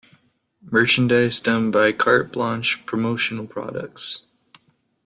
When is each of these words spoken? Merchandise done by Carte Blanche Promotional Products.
Merchandise 0.63 1.39
done 1.39 1.69
by 1.69 1.91
Carte 1.91 2.31
Blanche 2.31 2.83
Promotional 2.87 3.45
Products. 3.45 4.25